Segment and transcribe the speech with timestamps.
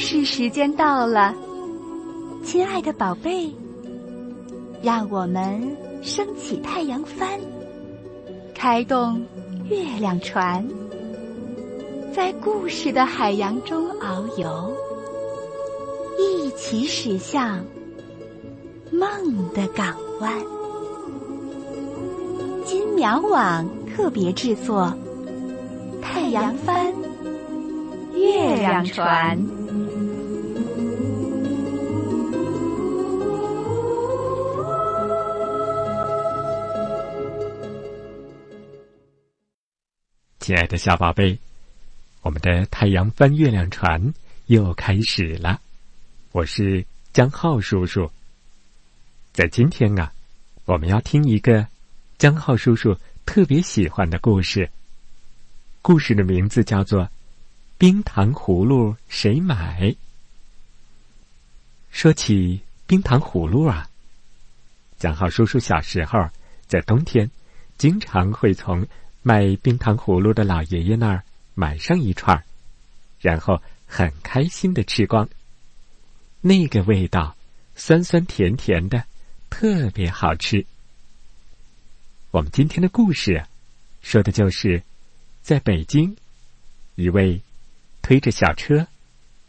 [0.00, 1.34] 事时间到了，
[2.42, 3.54] 亲爱的宝贝，
[4.82, 7.38] 让我们升起太阳帆，
[8.54, 9.22] 开动
[9.68, 10.66] 月亮船，
[12.14, 14.72] 在故事的海洋中遨游，
[16.18, 17.62] 一起驶向
[18.90, 20.32] 梦的港湾。
[22.64, 24.92] 金苗网特别制作，
[26.02, 26.86] 《太阳帆》。
[28.14, 29.38] 月亮船。
[40.50, 41.38] 亲爱的小宝贝，
[42.22, 44.12] 我们的太阳帆月亮船
[44.46, 45.60] 又开始了。
[46.32, 48.10] 我是江浩叔叔。
[49.32, 50.12] 在今天啊，
[50.64, 51.64] 我们要听一个
[52.18, 54.68] 江浩叔叔特别喜欢的故事。
[55.82, 57.08] 故事的名字叫做。
[57.78, 59.94] 冰糖葫芦谁买？
[61.92, 63.88] 说起冰糖葫芦啊，
[64.98, 66.28] 江浩叔叔小时候
[66.66, 67.30] 在冬天，
[67.78, 68.84] 经常会从
[69.22, 71.22] 卖冰糖葫芦的老爷爷那儿
[71.54, 72.42] 买上一串
[73.20, 75.28] 然后很开心的吃光。
[76.40, 77.36] 那个味道，
[77.74, 79.04] 酸酸甜甜的，
[79.50, 80.64] 特别好吃。
[82.30, 83.44] 我们今天的故事，
[84.02, 84.82] 说的就是
[85.42, 86.16] 在北京，
[86.94, 87.40] 一位。
[88.02, 88.88] 推着小车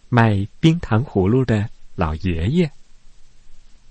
[0.09, 2.71] 卖冰糖葫芦的老爷爷，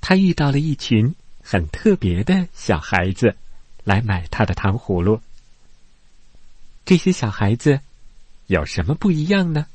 [0.01, 3.35] 他遇到了一群很特别的小孩子
[3.83, 5.21] 来买他的糖葫芦。
[6.91, 7.79] 这些小孩子
[8.49, 9.69] 有什么不一样呢？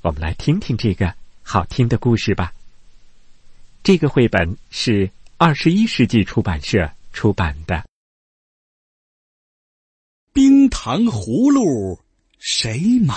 [0.00, 2.52] 我们来听听这个好听的故事吧。
[3.82, 7.74] 这个绘本是二十一世纪出版社出版的
[10.32, 11.96] 《冰糖葫芦》。
[12.38, 13.16] 谁买？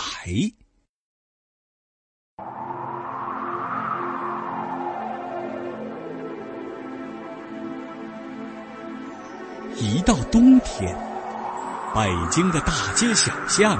[9.78, 11.15] 一到冬天，
[11.96, 13.80] 北京的大街小巷，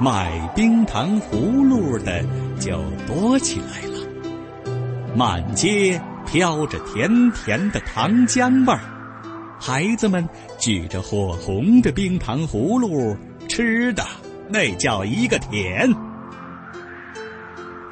[0.00, 2.20] 卖冰糖葫芦的
[2.58, 5.14] 就多起来了。
[5.14, 8.80] 满街飘着甜甜的糖浆味儿，
[9.60, 10.28] 孩子们
[10.58, 13.16] 举着火红的冰糖葫芦，
[13.48, 14.04] 吃的。
[14.48, 15.88] 那叫一个甜！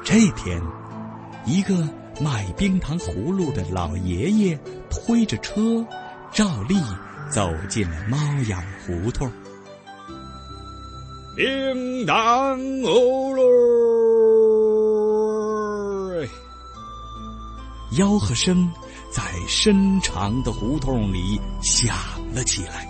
[0.03, 0.61] 这天，
[1.45, 1.73] 一个
[2.19, 4.59] 卖冰糖葫芦的老爷爷
[4.89, 5.85] 推着车，
[6.33, 6.75] 照例
[7.29, 9.31] 走进了猫眼胡同。
[11.35, 13.41] 冰糖葫芦，
[17.91, 18.71] 吆喝声
[19.11, 21.95] 在深长的胡同里响
[22.35, 22.87] 了起来。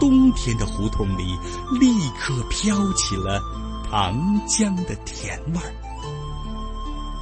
[0.00, 1.36] 冬天的胡同里
[1.78, 3.42] 立刻飘起了
[3.90, 4.16] 糖
[4.46, 5.70] 浆的甜味儿。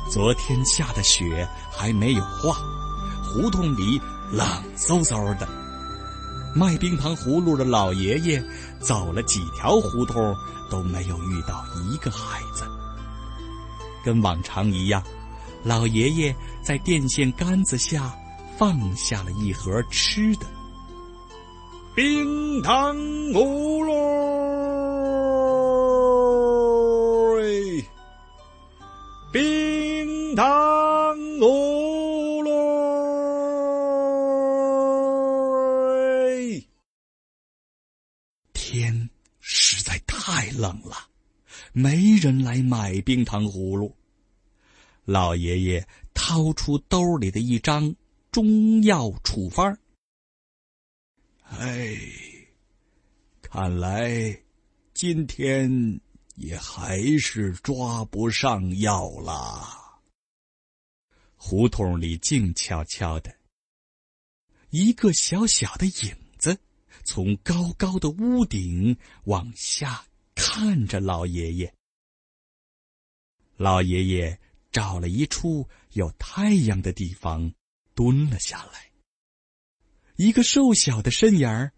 [0.08, 2.56] 昨天下的雪还没有化，
[3.24, 4.00] 胡同里
[4.30, 4.46] 冷
[4.76, 5.65] 飕飕的。
[6.56, 8.42] 卖冰糖葫芦的老爷爷
[8.80, 10.34] 走了几条胡同
[10.70, 12.64] 都没有遇到一个孩子。
[14.02, 15.02] 跟往常一样，
[15.62, 18.10] 老爷爷在电线杆子下
[18.56, 20.46] 放下了一盒吃的。
[21.94, 22.96] 冰糖
[23.34, 23.75] 葫
[41.78, 43.94] 没人来买冰糖葫芦。
[45.04, 47.94] 老爷爷掏出兜里的一张
[48.32, 49.78] 中药处方。
[51.42, 51.94] 哎，
[53.42, 54.34] 看来
[54.94, 56.00] 今天
[56.36, 60.00] 也还是抓不上药啦。
[61.36, 63.36] 胡同里静悄悄的，
[64.70, 66.58] 一个小小的影子
[67.04, 70.02] 从高高的屋顶往下
[70.58, 71.74] 看着老爷爷。
[73.58, 74.40] 老爷爷
[74.72, 77.52] 找了一处有太阳的地方，
[77.94, 78.90] 蹲了下来。
[80.16, 81.74] 一个瘦小的身影儿，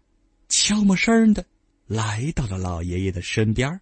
[0.47, 1.45] 悄没声的
[1.87, 3.81] 来到了老爷爷的身边。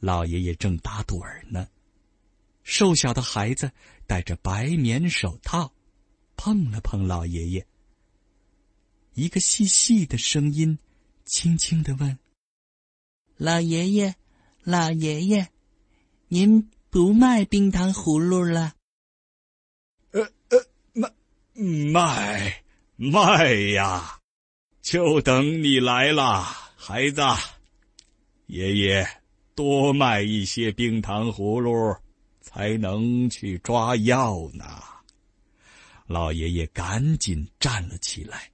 [0.00, 1.68] 老爷爷正打盹儿呢，
[2.64, 3.70] 瘦小的孩子
[4.08, 5.72] 戴着白棉手套，
[6.34, 7.64] 碰了碰老爷爷。
[9.14, 10.76] 一个细细的声音，
[11.24, 12.18] 轻轻的问
[13.42, 14.14] ：“老爷爷，
[14.62, 15.48] 老爷爷，
[16.28, 18.74] 您不卖冰糖葫芦了
[20.12, 21.10] ？”“呃呃，卖
[21.92, 22.62] 卖。”
[22.94, 24.20] 卖呀，
[24.80, 26.40] 就等你来了，
[26.76, 27.20] 孩子。
[28.46, 29.04] 爷爷
[29.56, 31.96] 多卖一些冰糖葫芦，
[32.40, 34.64] 才能去抓药呢。
[36.06, 38.51] 老爷爷赶紧站了起来。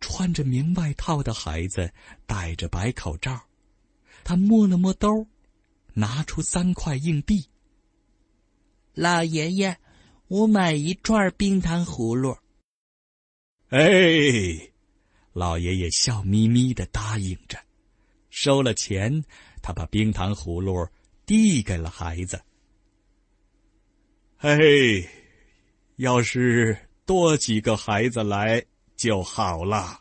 [0.00, 1.92] 穿着棉外套的孩子
[2.26, 3.40] 戴着白口罩，
[4.24, 5.26] 他摸了摸兜，
[5.94, 7.46] 拿出三块硬币。
[8.94, 9.76] 老爷爷，
[10.26, 12.36] 我买一串冰糖葫芦。
[13.68, 14.72] 哎，
[15.32, 17.58] 老爷爷笑眯眯的答应着，
[18.30, 19.24] 收了钱，
[19.62, 20.88] 他把冰糖葫芦
[21.24, 22.42] 递给了孩子。
[24.36, 25.08] 嘿，
[25.96, 28.64] 要是多几个孩子来
[29.00, 29.98] 就好了。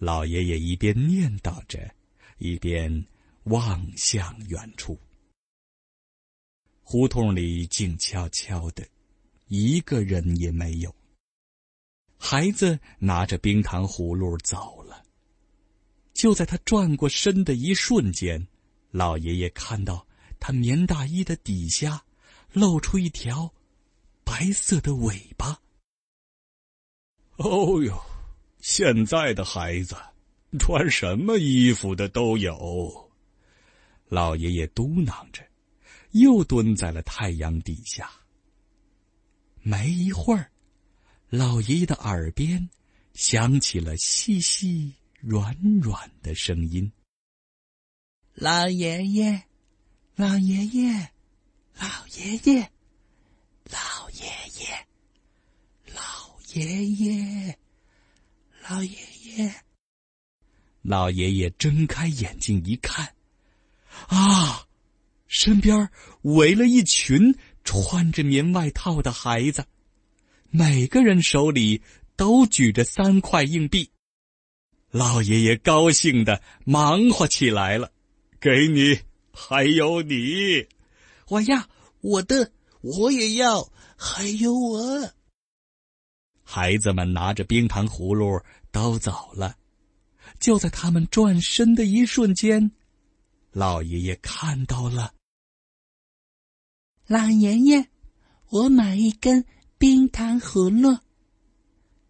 [0.00, 1.94] 老爷爷一边念叨着，
[2.38, 3.06] 一边
[3.44, 4.98] 望向远处。
[6.82, 8.84] 胡同里静悄悄的，
[9.46, 10.92] 一个人也没有。
[12.18, 15.04] 孩子拿着冰糖葫芦走了。
[16.14, 18.44] 就在他转过身的一瞬间，
[18.90, 20.04] 老爷爷看到
[20.40, 22.04] 他棉大衣的底下
[22.52, 23.54] 露出一条
[24.24, 25.60] 白色的尾巴。
[27.38, 27.96] 哦呦，
[28.60, 29.96] 现在的孩子
[30.58, 33.10] 穿什么衣服的都有。
[34.08, 35.46] 老爷爷嘟囔着，
[36.10, 38.10] 又蹲在了太阳底下。
[39.62, 40.50] 没一会儿。
[41.28, 42.68] 老爷爷的耳边
[43.12, 46.90] 响起了细细软软的声音
[48.34, 49.44] ：“老爷爷，
[50.16, 51.10] 老爷爷，
[51.78, 51.86] 老
[52.16, 52.72] 爷爷，
[53.70, 54.26] 老爷
[54.58, 54.86] 爷，
[55.94, 57.58] 老爷爷，
[58.68, 58.90] 老爷
[59.24, 59.54] 爷。”
[60.82, 63.14] 老爷爷睁开眼睛一看，
[64.06, 64.66] 啊，
[65.26, 65.90] 身边
[66.22, 69.66] 围了一群穿着棉外套的孩子。
[70.50, 71.82] 每个人手里
[72.16, 73.90] 都举着三块硬币，
[74.90, 77.92] 老爷爷高兴的忙活起来了。
[78.40, 79.00] 给你，
[79.32, 80.66] 还有你，
[81.26, 81.68] 我要
[82.00, 85.12] 我的，我也要，还有我。
[86.50, 88.40] 孩子们拿着冰糖葫芦
[88.70, 89.54] 都走了。
[90.40, 92.70] 就在他们转身的一瞬间，
[93.50, 95.12] 老爷爷看到了。
[97.06, 97.88] 老爷爷，
[98.48, 99.44] 我买一根。
[99.76, 100.98] 冰糖葫芦，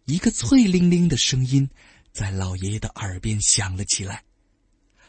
[0.05, 1.69] 一个脆铃铃的声音
[2.13, 4.23] 在老爷爷的耳边响了起来。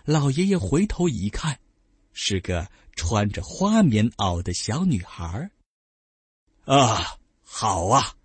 [0.05, 1.59] 老爷爷回头一看，
[2.13, 5.51] 是个穿着花棉袄的小女孩。
[6.65, 8.17] 啊，好啊！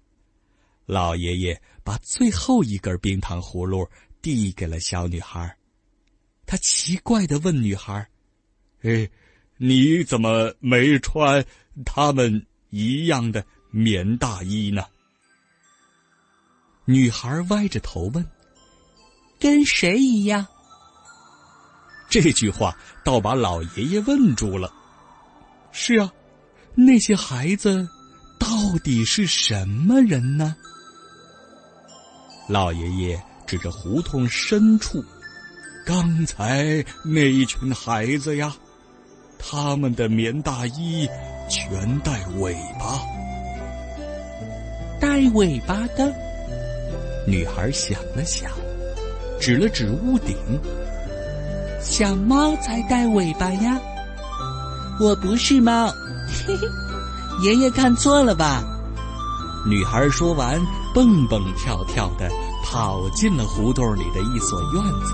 [0.85, 3.87] 老爷爷把最后一根冰糖葫芦
[4.21, 5.55] 递给了小女孩。
[6.45, 8.07] 他奇怪的问女孩
[8.83, 9.09] ：“哎，
[9.57, 11.43] 你怎么没穿
[11.85, 14.85] 他们一样的？”棉大衣呢？
[16.85, 18.25] 女孩歪着头问
[19.37, 20.47] ：“跟谁一样？”
[22.07, 22.73] 这句话
[23.03, 24.73] 倒把老爷爷问住了。
[25.73, 26.13] 是啊，
[26.73, 27.85] 那些孩子
[28.39, 28.47] 到
[28.81, 30.55] 底是什么人呢？
[32.47, 35.03] 老爷爷指着胡同深处，
[35.85, 38.55] 刚才那一群孩子呀，
[39.39, 41.09] 他们的棉大衣
[41.49, 43.01] 全带尾巴。
[45.01, 46.13] 带尾巴的
[47.27, 48.51] 女孩想了想，
[49.39, 50.37] 指了指屋顶。
[51.81, 53.79] 小猫才带尾巴呀！
[54.99, 55.87] 我不是猫，
[56.47, 56.67] 嘿嘿，
[57.43, 58.63] 爷爷看错了吧？
[59.67, 60.59] 女孩说完，
[60.95, 62.31] 蹦蹦跳跳的
[62.63, 65.13] 跑进了胡同里的一所院子。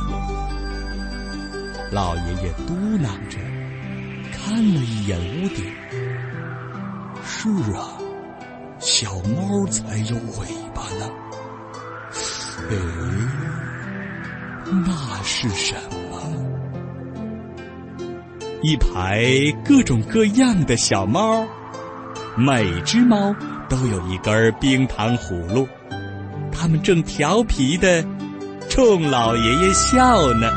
[1.91, 3.39] 老爷爷嘟囔着，
[4.31, 5.65] 看了一眼屋顶。
[7.25, 7.97] 是啊。
[8.79, 11.09] 小猫才有尾巴呢。
[12.69, 12.75] 哎，
[14.85, 15.75] 那是什
[16.11, 16.19] 么？
[18.61, 19.23] 一排
[19.65, 21.43] 各种各样的小猫，
[22.35, 23.35] 每只猫
[23.71, 25.65] 都有一根冰糖葫芦，
[26.51, 28.03] 他们正调皮的
[28.69, 30.51] 冲老爷爷笑呢。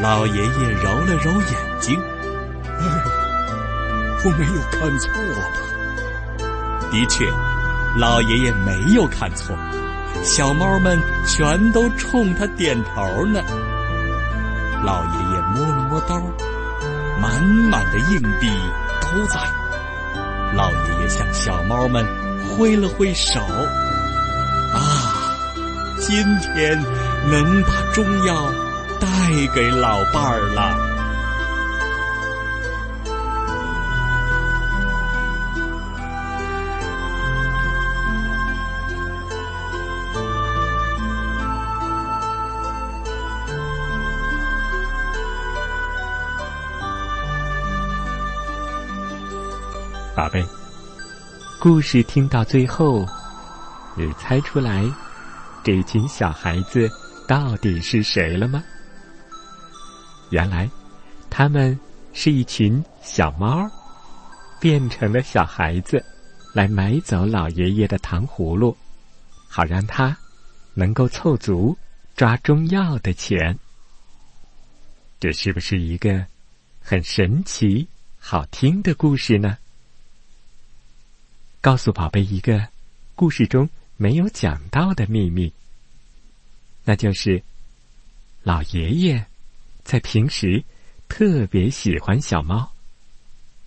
[0.00, 2.00] 老爷爷揉了揉眼睛，
[2.64, 2.80] 哎，
[4.24, 6.48] 我没有看错吧？
[6.90, 7.30] 的确，
[7.98, 9.54] 老爷爷没有看错，
[10.24, 13.42] 小猫们全都冲他点头呢。
[14.82, 16.14] 老爷爷摸了摸兜，
[17.20, 18.48] 满满的硬币
[19.02, 19.57] 都在。
[20.58, 22.04] 老爷爷向小猫们
[22.44, 23.38] 挥了挥手，
[24.74, 25.38] 啊，
[26.00, 26.76] 今天
[27.30, 28.50] 能把中药
[28.98, 29.06] 带
[29.54, 30.97] 给老伴儿了。
[50.18, 50.44] 宝贝，
[51.60, 53.06] 故事听到最后，
[53.96, 54.84] 你猜出来
[55.62, 56.90] 这群小孩子
[57.28, 58.60] 到底是谁了吗？
[60.30, 60.68] 原来，
[61.30, 61.78] 他们
[62.12, 63.70] 是一群小猫，
[64.60, 66.04] 变成了小孩子，
[66.52, 68.76] 来买走老爷爷的糖葫芦，
[69.46, 70.18] 好让他
[70.74, 71.78] 能够凑足
[72.16, 73.56] 抓中药的钱。
[75.20, 76.26] 这是不是一个
[76.80, 77.86] 很神奇、
[78.18, 79.56] 好听的故事呢？
[81.60, 82.68] 告诉宝贝一个
[83.14, 85.52] 故事中没有讲到的秘密，
[86.84, 87.42] 那就是
[88.42, 89.26] 老爷爷
[89.82, 90.62] 在平时
[91.08, 92.70] 特别喜欢小猫，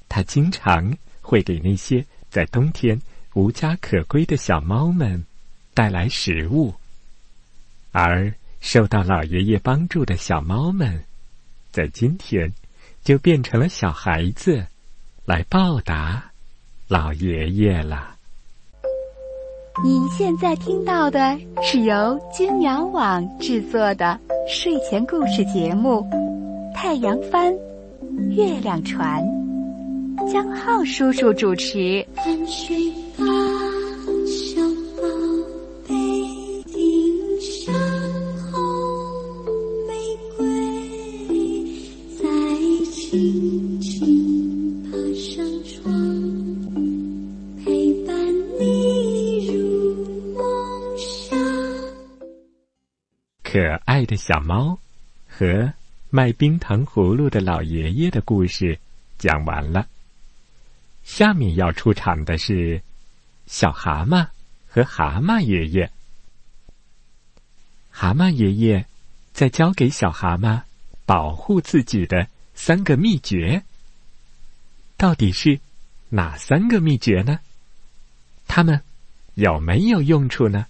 [0.07, 2.99] 他经常会给那些在冬天
[3.33, 5.25] 无家可归的小猫们
[5.73, 6.73] 带来食物，
[7.91, 11.03] 而受到老爷爷帮助的小猫们，
[11.71, 12.53] 在今天
[13.03, 14.65] 就变成了小孩子，
[15.25, 16.30] 来报答。
[16.91, 18.17] 老爷爷了。
[19.81, 26.05] 你现在听到的是由金鸟网制作的睡前故事节目
[26.75, 27.49] 《太阳帆
[28.35, 29.23] 月亮船》，
[30.33, 32.05] 江浩叔叔主持。
[54.23, 54.77] 小猫
[55.27, 55.73] 和
[56.11, 58.77] 卖冰糖葫芦的老爷爷的故事
[59.17, 59.87] 讲完了。
[61.03, 62.83] 下面要出场的是
[63.47, 64.27] 小蛤蟆
[64.67, 65.91] 和蛤蟆爷爷。
[67.89, 68.85] 蛤蟆爷爷
[69.33, 70.61] 在教给小蛤蟆
[71.07, 73.63] 保护自己的三个秘诀。
[74.97, 75.59] 到底是
[76.09, 77.39] 哪三个秘诀呢？
[78.47, 78.83] 它们
[79.33, 80.67] 有没有用处呢？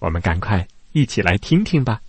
[0.00, 0.68] 我们赶快。
[0.94, 2.00] 一起来听听吧。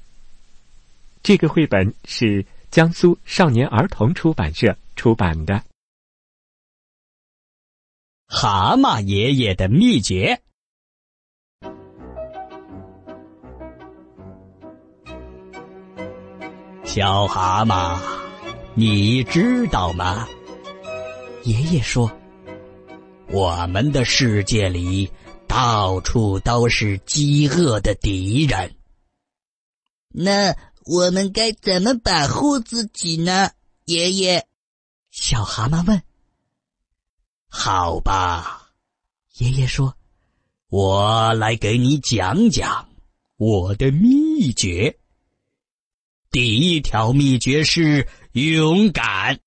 [1.24, 5.56] 这个绘本是江苏少年儿童出版社出版的
[8.28, 10.40] 《蛤蟆爷爷的秘诀》。
[16.84, 18.00] 小蛤蟆，
[18.76, 20.28] 你知道吗？
[21.44, 22.12] 爷爷说
[23.34, 25.10] ：“我们的世界里。”
[25.56, 28.76] 到处都是饥饿的敌人。
[30.10, 33.52] 那我们该怎么保护自己呢？
[33.86, 34.46] 爷爷，
[35.12, 36.04] 小蛤蟆问。
[37.48, 38.70] 好吧，
[39.38, 39.96] 爷爷说
[40.68, 42.90] ：“我来给你讲讲
[43.38, 45.00] 我的秘诀。
[46.32, 49.40] 第一条秘诀是勇敢，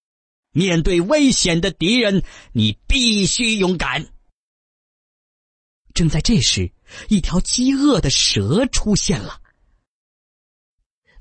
[0.53, 2.23] 面对危险的敌人，
[2.53, 4.09] 你必须勇敢。”
[5.99, 6.71] 正在这时，
[7.09, 9.41] 一条饥饿的蛇出现了。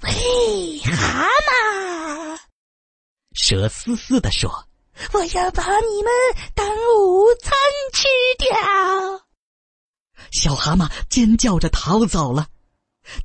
[0.03, 2.39] 喂，蛤蟆！
[3.33, 4.69] 蛇嘶嘶地说
[5.13, 6.11] ：“我要把你们
[6.53, 7.57] 当午餐
[7.91, 8.05] 吃
[8.37, 9.27] 掉。”
[10.31, 12.49] 小蛤蟆尖叫着逃走了。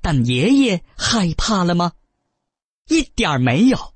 [0.00, 1.92] 但爷爷害怕了吗？
[2.86, 3.94] 一点没有。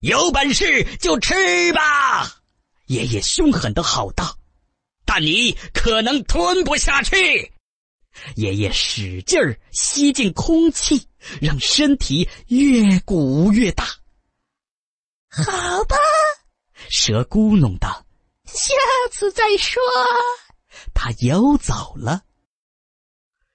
[0.00, 2.42] 有本事就吃吧！
[2.88, 4.36] 爷爷凶狠的吼道。
[5.12, 7.52] 但你可能吞不下去。
[8.36, 11.04] 爷爷使劲儿吸进空气，
[11.40, 13.84] 让身体越鼓越大。
[15.28, 15.96] 好吧，
[16.88, 18.06] 蛇咕哝道
[18.46, 18.72] ：“下
[19.10, 19.82] 次再说。”
[20.94, 22.22] 他游走了。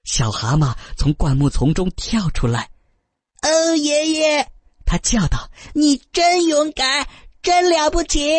[0.04, 2.70] 小蛤蟆从灌木丛中跳出来。
[3.44, 4.52] “哦，爷爷！”
[4.86, 7.08] 他叫道，“你真勇敢，
[7.42, 8.30] 真了不起！”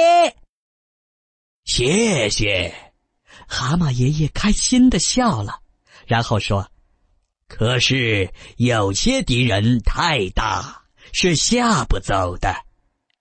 [1.64, 2.85] 谢谢。
[3.46, 5.60] 蛤蟆爷爷开心的笑了，
[6.06, 6.70] 然后说
[7.48, 12.54] ：“可是有些敌人太大，是吓不走的，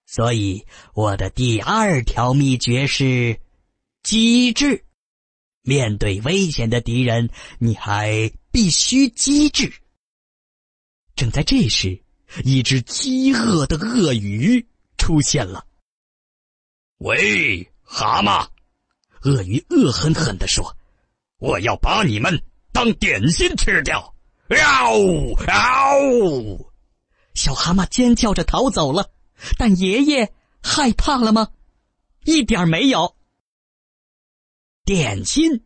[0.06, 3.40] 所以我的第二条秘诀是
[4.04, 4.84] 机智。
[5.62, 7.30] 面对危险的敌人，
[7.60, 9.72] 你还必须机智。”
[11.16, 12.04] 正在这时，
[12.44, 14.66] 一只饥饿的鳄鱼
[14.98, 15.66] 出现了。
[17.00, 18.48] “喂，蛤蟆！”
[19.26, 20.78] 鳄鱼恶狠狠地说
[21.38, 24.16] ：“我要把你们当点心吃掉！”
[24.50, 26.72] 嗷嗷！
[27.34, 29.12] 小蛤蟆尖叫着逃走了。
[29.58, 31.52] 但爷爷害怕了吗？
[32.24, 33.18] 一点没有。
[34.86, 35.66] 点心？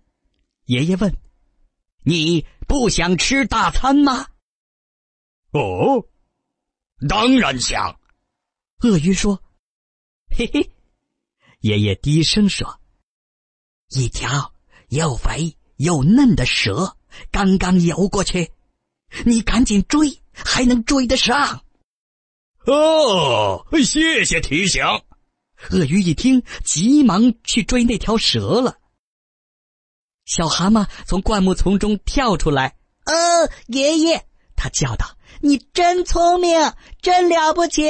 [0.66, 1.16] 爷爷问
[2.04, 4.28] ：“你不想吃大餐吗
[5.52, 6.08] ？”“哦，
[7.08, 8.00] 当然想。”
[8.82, 9.44] 鳄鱼说
[10.36, 10.72] ：“嘿嘿。”
[11.60, 12.80] 爷爷低声说
[13.90, 14.54] ：“一条
[14.90, 16.96] 又肥又嫩的蛇
[17.32, 18.52] 刚刚游过去，
[19.26, 21.64] 你赶紧追，还能追得上。”
[22.66, 24.84] 哦，谢谢提醒。
[25.72, 28.78] 鳄鱼一听，急忙去追那条蛇了。
[30.26, 37.90] 小蛤蟆从灌木丛中跳出来，“哦，爷爷！”他叫道，“你真聪明，真了不起！”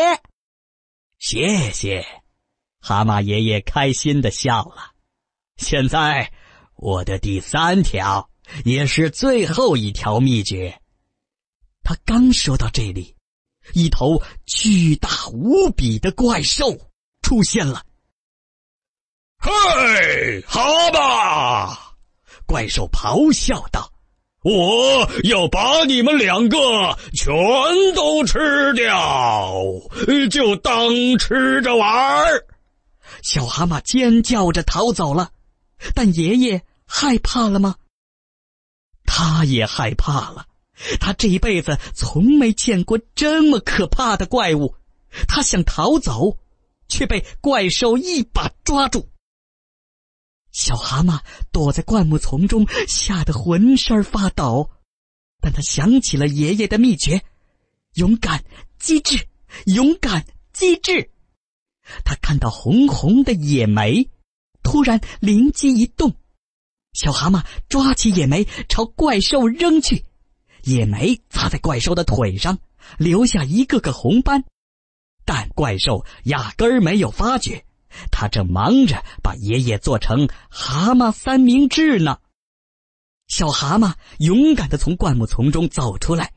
[1.20, 2.06] 谢谢，
[2.79, 4.94] 蛤蟆爷爷开心的笑了。
[5.59, 6.31] 现在，
[6.77, 8.29] 我的第三条，
[8.63, 10.73] 也是最后一条秘诀。
[11.83, 13.13] 他刚说到这里，
[13.73, 16.75] 一头巨大无比的怪兽
[17.21, 17.83] 出现了。
[19.37, 20.61] 嘿，蛤
[20.91, 21.77] 蟆！
[22.45, 23.91] 怪兽咆哮道。
[24.41, 26.57] 我要把你们两个
[27.13, 27.29] 全
[27.93, 29.53] 都吃掉，
[30.31, 30.89] 就当
[31.19, 32.45] 吃着玩儿。
[33.21, 35.29] 小蛤蟆尖叫着逃走了，
[35.93, 37.75] 但爷爷害怕了吗？
[39.05, 40.48] 他也害怕了，
[41.00, 44.75] 他这一辈子从没见过这么可怕的怪物。
[45.27, 46.38] 他想逃走，
[46.88, 49.09] 却被怪兽一把抓住。
[50.51, 51.19] 小蛤蟆
[51.51, 54.69] 躲在灌木丛中，吓得浑身发抖。
[55.41, 57.24] 但他想起了爷爷的秘诀：
[57.93, 58.43] 勇敢、
[58.77, 59.27] 机智，
[59.65, 61.09] 勇敢、机智。
[62.03, 64.09] 他看到红红的野莓，
[64.69, 66.13] 突然灵机一动，
[66.93, 70.05] 小蛤蟆抓起野莓朝怪兽扔去，
[70.61, 72.59] 野莓砸在怪兽的腿上，
[72.99, 74.43] 留下一个个红斑，
[75.25, 77.65] 但怪兽压根儿没有发觉。
[78.11, 82.19] 他正忙着把爷爷做成蛤蟆三明治呢。
[83.27, 86.31] 小蛤蟆勇敢的从灌木丛中走出来。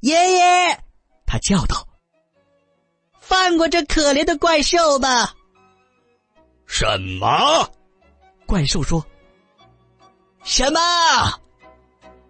[0.00, 0.84] 爷爷，
[1.24, 1.86] 他叫道
[3.22, 5.36] ：“放过这可怜的怪兽吧！”
[6.76, 7.70] 什么？
[8.46, 9.06] 怪兽说
[10.42, 10.80] ：“什么？”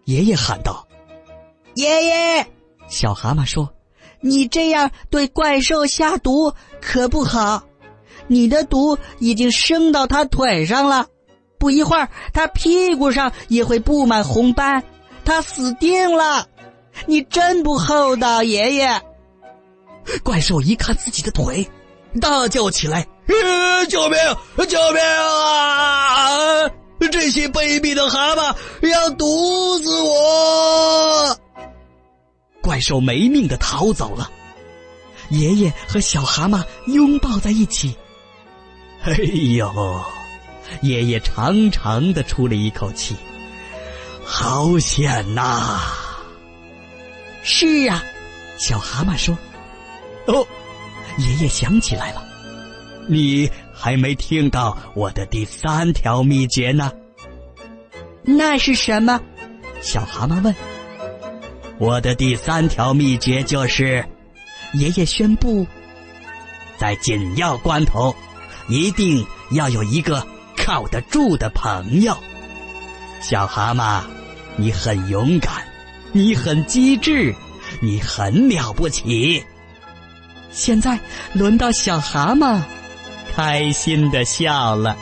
[0.05, 0.87] 爷爷喊道
[1.77, 2.47] ：“爷爷！”
[2.87, 3.73] 小蛤蟆说
[4.21, 7.65] ：“你这样对怪兽下毒可不好。”
[8.29, 11.07] 你的毒已经升到他腿上了，
[11.59, 14.85] 不一会儿，他屁股上也会布满红斑，
[15.25, 16.47] 他死定了。
[17.07, 19.01] 你真不厚道，爷爷！
[20.23, 21.67] 怪兽一看自己的腿，
[22.21, 23.07] 大叫起来
[23.89, 24.19] ：“救命！
[24.67, 26.69] 救命啊！
[27.13, 28.55] 这些卑鄙的蛤蟆
[28.89, 31.39] 要毒死我！”
[32.63, 34.31] 怪兽没命的逃走了。
[35.31, 37.97] 爷爷和小蛤蟆拥抱在一起。
[39.03, 39.13] 哎
[39.57, 40.05] 呦！
[40.81, 43.15] 爷爷长长的出了一口气，
[44.25, 45.79] 好险呐！
[47.43, 48.03] 是啊，
[48.59, 49.37] 小蛤蟆说
[50.27, 50.47] ：“哦，
[51.19, 52.24] 爷爷想起来了，
[53.09, 56.91] 你还没听到我的第三条秘诀呢。”
[58.23, 59.21] 那是什么？
[59.81, 60.55] 小蛤蟆问。
[61.79, 64.05] 我的第三条秘诀就是，
[64.75, 65.67] 爷爷宣布，
[66.79, 68.15] 在紧要关头。
[68.67, 72.17] 一定要有一个靠得住的朋友，
[73.21, 74.03] 小蛤蟆，
[74.57, 75.53] 你很勇敢，
[76.13, 77.35] 你很机智，
[77.83, 79.45] 你很了不起。
[80.51, 80.99] 现在
[81.35, 82.59] 轮到小蛤蟆，
[83.37, 84.97] 开心的笑了。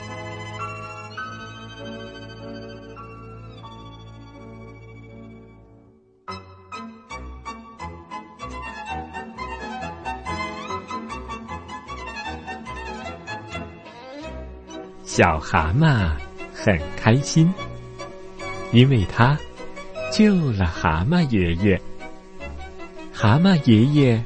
[15.05, 16.11] 小蛤蟆
[16.55, 17.53] 很开心，
[18.73, 19.37] 因为他
[20.11, 21.79] 救了蛤蟆爷爷。
[23.13, 24.25] 蛤蟆爷爷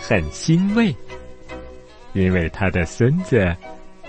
[0.00, 0.96] 很欣慰，
[2.14, 3.54] 因为他的孙子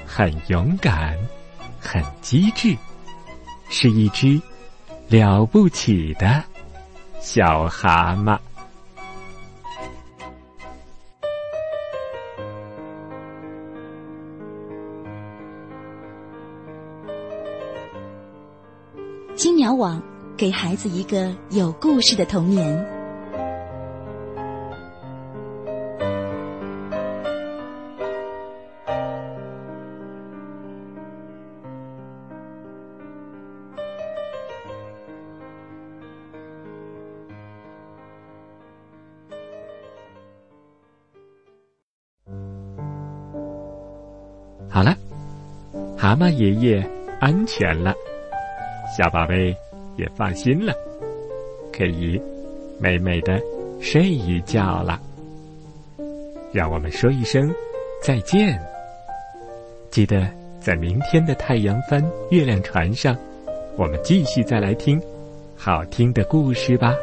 [0.05, 1.17] 很勇敢、
[1.79, 2.75] 很机智，
[3.67, 4.39] 是一只
[5.07, 6.43] 了不起的
[7.19, 8.37] 小蛤蟆。
[19.35, 20.01] 金鸟网
[20.37, 22.94] 给孩子一个有故事的童年。
[46.05, 46.87] 蛤蟆爷爷
[47.19, 47.91] 安全了。
[48.95, 49.57] 小宝贝
[49.97, 50.71] 也放心了，
[51.73, 52.21] 可以
[52.79, 53.41] 美美的
[53.81, 55.01] 睡一觉了。
[56.53, 57.51] 让我们说一声
[58.03, 58.55] 再见，
[59.89, 63.17] 记得在明天的太阳帆月亮船上，
[63.75, 65.01] 我们继续再来听
[65.57, 66.93] 好听的故事吧。